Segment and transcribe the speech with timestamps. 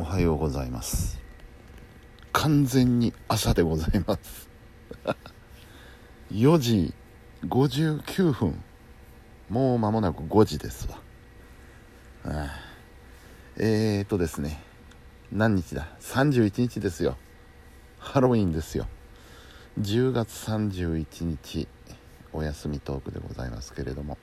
[0.00, 1.20] おはようございます。
[2.32, 4.48] 完全に朝でございます。
[6.30, 6.94] 4時
[7.42, 8.62] 59分。
[9.48, 11.00] もう間もなく5時ですわ。
[13.56, 14.62] えーとですね。
[15.32, 17.16] 何日だ？31日ですよ。
[17.98, 18.86] ハロウィンですよ。
[19.80, 21.66] 10月31日
[22.32, 24.16] お休みトークでございますけれども。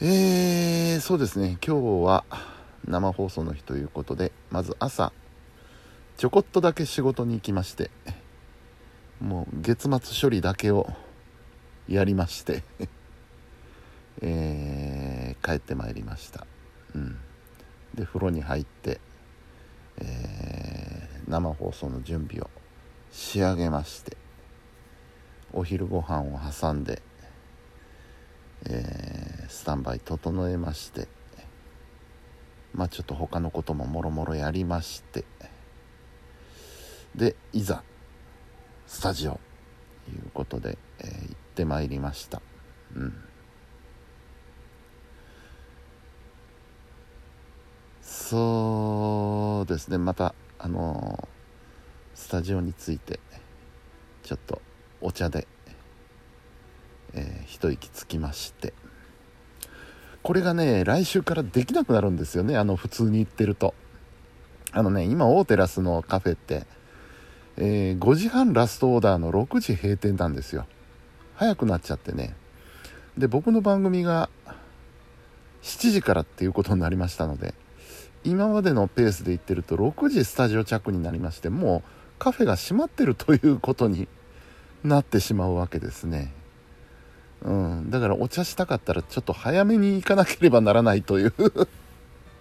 [0.00, 1.56] えー、そうですね。
[1.64, 2.24] 今日は
[2.86, 5.12] 生放送の日ということでまず朝
[6.16, 7.90] ちょこっとだけ仕事に行きまして
[9.20, 10.88] もう月末処理だけを
[11.88, 12.62] やりまして
[14.20, 16.44] えー、帰ってまいりました。
[16.94, 17.18] うん。
[17.94, 19.00] で風呂に入って、
[19.98, 22.50] えー、生放送の準備を
[23.10, 24.16] 仕上げまして
[25.52, 27.00] お昼ご飯を挟んで、
[28.66, 31.08] えー、スタンバイ整えまして
[32.74, 35.24] まあちょっと他のことももろもろやりまして。
[37.14, 37.82] でいざ
[38.86, 39.40] スタジオ。
[40.06, 42.40] ということで、えー、行ってまいりました。
[42.94, 43.14] うん。
[48.00, 49.98] そうですね。
[49.98, 53.20] またあのー、スタジオについて
[54.22, 54.62] ちょっと
[55.00, 55.46] お茶で、
[57.12, 58.72] えー、一息つきまして。
[60.28, 62.58] これがね来週からできなくなるんですよね。
[62.58, 63.72] あの普通に行ってると。
[64.72, 66.66] あのね今大テラスのカフェって、
[67.56, 70.66] えー、5時半ラストオーダーの6時閉店なんですよ。
[71.34, 72.36] 早くなっちゃってね。
[73.16, 74.28] で僕の番組が
[75.62, 77.54] 7時からっていうことになりましたので
[78.22, 84.08] 今までのペースで行ってると6時スタジオ着になりましてもうカフェが閉まってるということに
[84.84, 86.34] なってしまうわけですね。
[87.42, 91.32] うん、だからお茶したかったらちょっと早めに行かなければならないという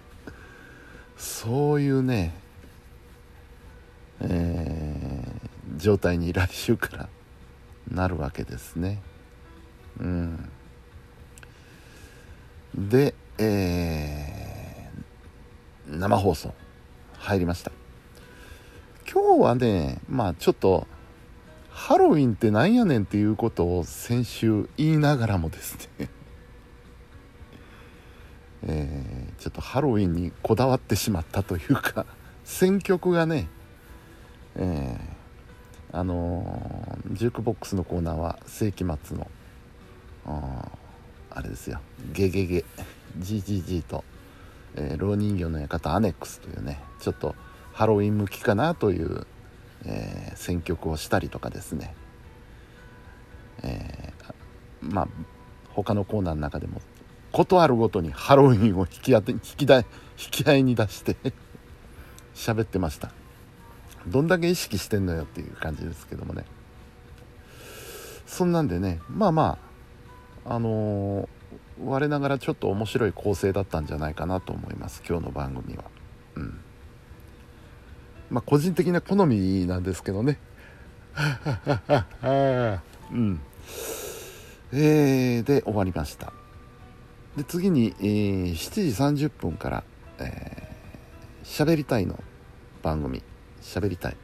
[1.18, 2.34] そういうね、
[4.22, 7.10] えー、状態に来週から
[7.92, 9.02] なるわけですね。
[10.00, 10.50] うん、
[12.76, 16.54] で、えー、生放送
[17.14, 17.72] 入りました。
[19.12, 20.86] 今日はねまあちょっと
[21.78, 26.10] ハロウィンってなんやねんっていうことを先週言いながらもですね。
[28.64, 32.08] えー、ちょっとハロウィンにこだわってしまったというか
[32.44, 33.48] 選曲がね、
[34.56, 39.30] えー、あのー、ジュークボックスのコーナーは世紀末の
[40.26, 41.80] あれですよ
[42.12, 42.66] 「ゲゲゲ。
[43.20, 44.04] GGG と」
[44.76, 47.36] えー、老人形の館アネックスというねちょっと
[47.72, 49.28] ハロウィン向きかなという
[49.86, 51.96] えー、選曲をしたりとかですね、
[53.64, 55.08] えー、まあ
[55.74, 56.82] 他のコーナーの中でも
[57.32, 59.86] 事あるごとにハロウィンを引き当て引きだ引
[60.32, 61.16] き合いに出して
[62.34, 63.12] 喋ってました。
[64.08, 66.46] どんだけ意識してんのよっていう感じですけどもね。
[68.26, 69.58] そんなんでねまあま
[70.46, 71.28] ああのー、
[71.84, 75.04] 我ながらちょっと面白い構成だったんじゃないかなと思います。
[75.08, 75.84] 今日の番組は。
[76.36, 76.60] うん。
[78.30, 80.40] まあ個人的な好みなんですけどね。
[83.12, 83.40] うん。
[84.74, 86.34] えー、で終わりました。
[87.38, 89.84] で次に、えー、7時30分から
[90.20, 92.20] 「えー、喋りたい」の
[92.82, 93.22] 番組
[93.62, 94.18] 「喋りたい」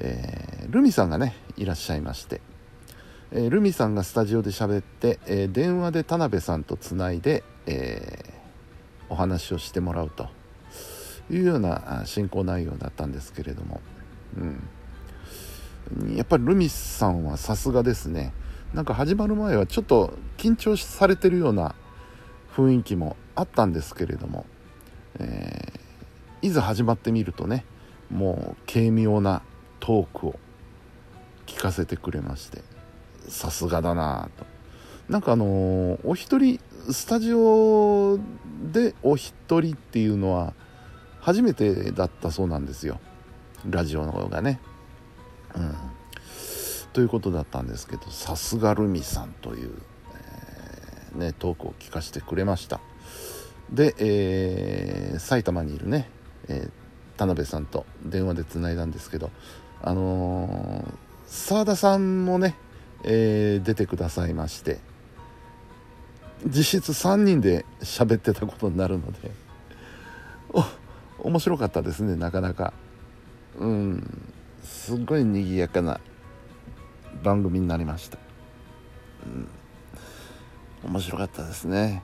[0.00, 2.40] えー、ルミさんがねいらっしゃいまして、
[3.32, 10.37] えー、ルミさんがスタジオで喋って、えー、電話で田辺さんとつないで、えー、お話をしてもらうと。
[11.30, 13.80] いうような進行内容だったんですけれども、
[14.36, 18.32] うん、やっぱりルミスさんはさすがですね。
[18.74, 21.74] なんか始まる前はちょっと緊張されてるような
[22.54, 24.44] 雰囲気もあったんですけれども、
[25.18, 27.64] えー、いざ始まってみるとね
[28.10, 29.42] もう軽妙な
[29.80, 30.38] トークを
[31.46, 32.62] 聞かせてくれまして
[33.28, 34.46] さすがだなと。
[35.08, 36.60] なんかあのー、お一人
[36.90, 38.18] スタジオ
[38.70, 40.52] でお一人っていうのは
[41.20, 43.00] 初めてだったそうなんですよ。
[43.68, 44.60] ラジオの方がね。
[45.54, 45.74] うん。
[46.92, 49.70] ということだったんですけどさすがルミさんという、
[51.12, 52.80] えー、ね、トークを聞かせてくれました。
[53.70, 56.08] で、えー、埼玉にいるね、
[56.48, 56.70] えー、
[57.18, 59.30] 田辺さんと電話でつないだんですけど
[59.82, 60.84] あの
[61.26, 62.56] 澤田さんもね、
[63.04, 64.78] え出てくださいまして
[66.46, 69.30] 実質3人で喋ってたことになるので
[70.52, 70.64] お
[71.18, 72.72] 面白かったですねなかなか。
[73.58, 74.34] うん。
[74.68, 76.00] すっごい賑やかな
[77.22, 78.18] 番組になりました、
[80.84, 82.02] うん、面白かったですね、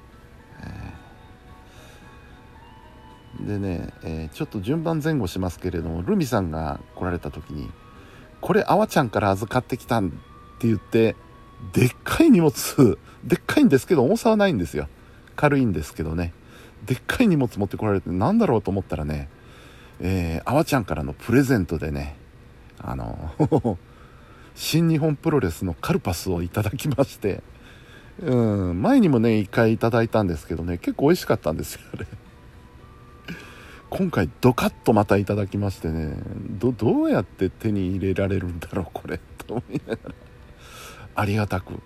[3.40, 7.70] えー、でね、えー、ちょっと順番前後しますけれどもルミさんが来られた時に
[8.40, 10.10] 「これあわちゃんから預かってきたん」っ
[10.58, 11.16] て言って
[11.72, 14.88] でっかい荷物でっかいんですけど重さはないんですよ。
[15.36, 16.32] 軽いんですけどね。
[16.86, 19.28] でっかい荷物持ってこられて何だろうと思ったらね
[20.00, 22.16] えー、あわちゃんからのプレゼントでね
[22.78, 23.32] あの
[24.54, 27.42] 新日本プロレスのカルパスをいただきまして
[28.20, 32.06] うん前にもね1回いただいたんですけどね結構美味しかったんですよあれ。
[33.90, 36.16] 今回ドカッとまたいただきましてね
[36.50, 40.14] どどうやって手に入れられるんだろうこれと思いながら。
[41.16, 41.80] ありがたく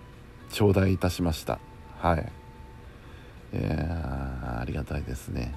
[0.51, 1.59] 頂戴いたしました。
[1.99, 2.31] はい。
[3.53, 4.08] いやあ
[4.69, 5.53] りがたいですね、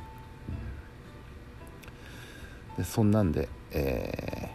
[2.77, 4.49] うん、でそんなんでえ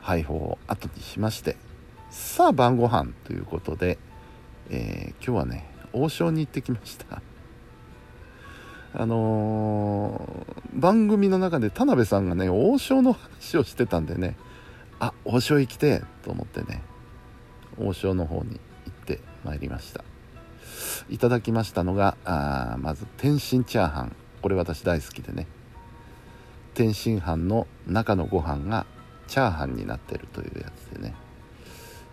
[0.00, 1.56] ー、配布を後にしまして
[2.10, 3.98] さあ晩ご飯ということで、
[4.70, 7.22] えー、今日はね王将に行ってきました。
[8.94, 14.36] あのー、番組の中で田辺さんがね王将の話をしてたんでね
[15.00, 16.82] あ王将行きてと思ってね
[17.78, 20.04] 王将の方に行ってまいりました。
[21.10, 24.16] いただきましたのがあまず天津チャーハン。
[24.40, 25.46] これ私大好きでね。
[26.74, 28.86] 天津飯の中のご飯が
[29.28, 31.14] チャーハンになってるというやつでね。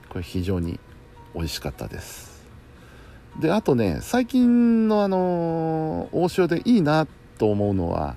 [0.10, 0.80] これ非常に
[1.34, 2.44] 美味しかったです。
[3.40, 7.08] であとね最近のあの王将でいいな
[7.38, 8.16] と思うのは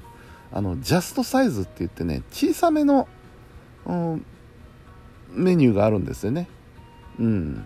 [0.53, 3.09] あのジャストサイズって言ってね小さめの、
[3.87, 4.27] うん、
[5.31, 6.49] メニューがあるんですよね。
[7.19, 7.65] うん。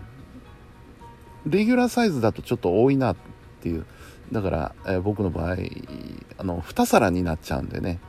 [1.49, 3.15] レギュラーサイズだとちょっと多いなっ
[3.61, 3.85] ていう。
[4.31, 5.55] だから、えー、僕の場合
[6.37, 7.99] あの2皿になっちゃうんでね。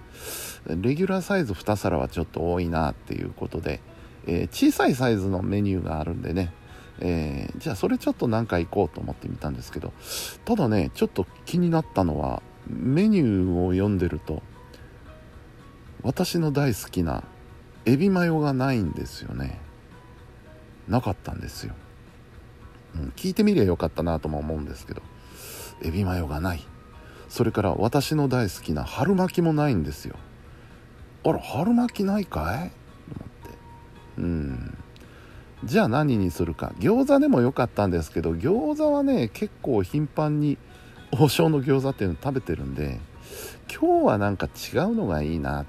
[0.67, 3.81] レギュラーサイズ2皿はちょっと多いなっていうことで、
[4.27, 6.53] えー、小さいサイズのメニューがあるんでね、
[7.01, 9.93] えー、じゃあそれちょっと何か行こうと思ってみたんですけど
[10.45, 14.43] ただねちょっと気になったのはメニューを読んでると
[16.03, 17.25] 私の大好きな
[17.87, 19.59] エビマヨがないんですよね。
[20.89, 21.75] なかったんですよ、
[22.95, 25.03] うん、聞いてみりゃよかったなとも思うんですけど
[25.83, 26.67] エビマヨがない。
[27.29, 30.17] それから私の大好きな春巻きもないんですよ。
[31.25, 32.71] あら春巻きないかい？
[32.71, 33.59] と思って。
[34.19, 34.79] うん。
[35.65, 36.73] じゃあ何にするか。
[36.79, 40.57] 餃子でもよかったんですけど餃子はね結構頻繁に
[41.11, 43.01] 王将の餃子っていうの食べてるんで
[43.73, 45.67] 今日はなんか違うのがいいなっ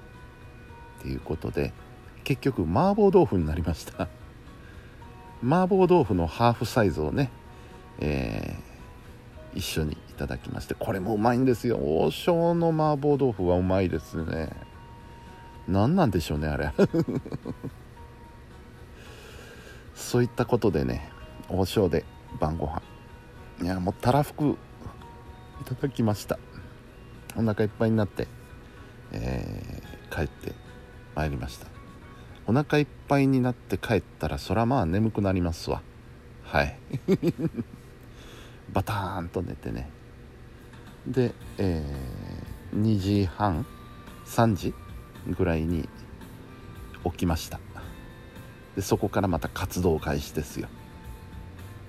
[1.01, 1.73] ていうことで
[2.23, 4.07] 結局麻婆豆腐になりました。
[5.41, 7.31] 麻婆豆腐のハーフサイズをね、
[7.99, 11.77] えー、一緒にいただきましてこれもうまいんですよ。
[11.77, 14.49] 王将の麻婆豆腐はうまいですね。
[15.67, 16.71] 何なんでしょうねあれ。
[19.95, 21.11] そういったことでね
[21.49, 22.05] 王将で
[22.39, 22.81] 晩ご飯。
[23.61, 24.57] いやもうたらふく
[25.61, 26.37] いただきました。
[27.37, 28.27] お腹いっぱいになって、
[29.11, 30.53] えー、帰って
[31.15, 31.78] まいりました。
[32.49, 35.83] お腹いっぱいになって帰ったらそらまあ眠くなりますわ。
[36.41, 36.79] はい。
[38.73, 39.87] バターンと寝てね。
[41.05, 43.67] で、えー、2時半
[44.25, 44.73] 3時
[45.27, 45.87] ぐらいに
[47.03, 47.59] 起きました。
[48.75, 50.69] でそこからまた活動開始ですよ。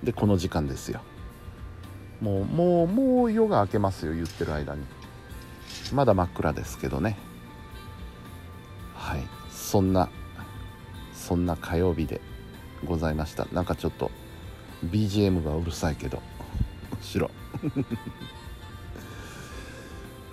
[0.03, 1.01] でこの時間ですよ。
[2.21, 4.85] もうもうもう夜が明けますよ言ってる間に。
[5.95, 7.17] まだ真っ暗ですけどね。
[8.95, 9.27] はい。
[9.51, 10.11] そんな
[11.21, 12.21] そんな火曜日で
[12.85, 13.47] ございました。
[13.53, 14.11] なんかちょっと
[14.87, 16.23] BGM がうるさいけど。
[17.03, 17.31] 白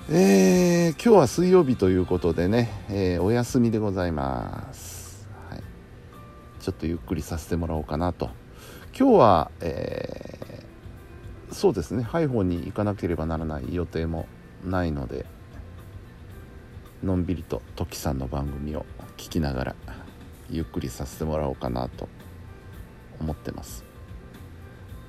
[0.10, 5.64] えー、今日は水曜日ということでね、えー、お休みでございます、はい、
[6.62, 8.30] ちょっとゆっくりさせてもらおうかなと。
[8.98, 12.04] 今日は、えー、そうですね。
[12.04, 14.28] ハイホンに行かなければならない予定も
[14.64, 15.26] ないので
[17.04, 18.86] のんびりとトキさんの番組を
[19.18, 19.76] 聞きながら
[20.50, 22.08] ゆっくりさせてもらおうかなと
[23.20, 23.84] 思ってます。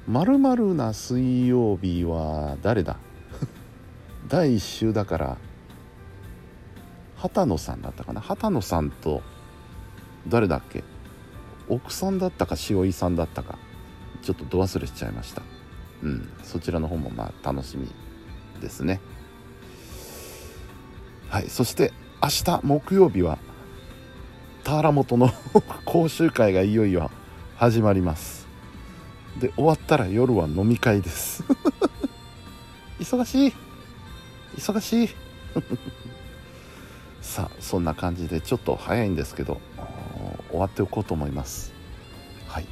[0.07, 2.97] まるまるな水曜日は誰だ？
[4.29, 5.39] 第1週だから
[7.17, 8.21] 畑野さんだったかな？
[8.21, 9.23] 畑野さんと
[10.27, 10.83] 誰だっけ？
[11.69, 13.59] 奥さんだったか塩井さんだったか？
[14.23, 15.43] ちょっとど忘れしちゃいました。
[16.03, 17.89] うんそちらの方もまあ楽しみ
[18.61, 19.01] ですね。
[21.29, 21.93] はいそして
[22.23, 23.39] 明日木曜日は
[24.69, 25.31] 田原本の
[25.87, 27.11] 講習会がいよいよ
[27.57, 28.47] 始まります。
[29.41, 31.43] で終わったら夜は飲み会です。
[33.01, 33.55] 忙しい。
[34.59, 35.09] 忙しい。
[37.23, 39.59] さあそんな感じでちょっと早いんですけど
[40.51, 41.73] 終わっておこうと思います。
[42.47, 42.67] はい、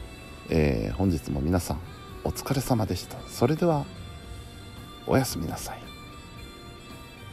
[0.51, 1.81] えー、本日も皆さん
[2.25, 3.17] お疲れ様でした。
[3.31, 3.87] それでは
[5.07, 5.86] おやすみなさい。